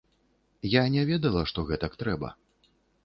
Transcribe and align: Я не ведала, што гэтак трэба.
Я 0.75 0.83
не 0.95 1.03
ведала, 1.09 1.43
што 1.51 1.67
гэтак 1.73 1.93
трэба. 2.01 2.33